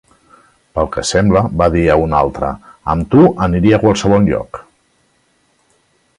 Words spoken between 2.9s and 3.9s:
"Amb tu, aniria a